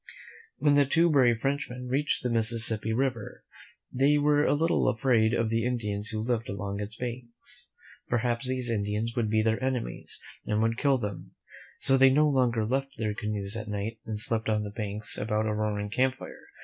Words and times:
When 0.57 0.73
the 0.73 0.87
two 0.87 1.11
brave 1.11 1.41
Frenchmen 1.41 1.87
reached 1.87 2.23
the 2.23 2.31
Mississippi 2.31 2.91
River, 2.91 3.43
they 3.93 4.17
were 4.17 4.43
a 4.45 4.55
little 4.55 4.87
afraid 4.89 5.35
of 5.35 5.49
the 5.51 5.63
Indians 5.63 6.07
who 6.07 6.17
lived 6.21 6.49
along 6.49 6.79
its 6.79 6.95
banks. 6.95 7.67
Perhaps 8.09 8.47
these 8.47 8.71
Indians 8.71 9.15
would 9.15 9.29
be 9.29 9.43
their 9.43 9.63
enemies 9.63 10.19
and 10.43 10.59
would 10.63 10.79
kill 10.79 10.97
them; 10.97 11.35
so 11.77 11.97
they 11.99 12.09
no 12.09 12.27
longer 12.27 12.65
left 12.65 12.97
their 12.97 13.13
canoes 13.13 13.55
at 13.55 13.67
night 13.67 13.99
and 14.03 14.19
slept 14.19 14.49
on 14.49 14.63
the 14.63 14.71
banks 14.71 15.19
about 15.19 15.45
a 15.45 15.53
roaring 15.53 15.91
camp 15.91 16.15
fire. 16.15 16.45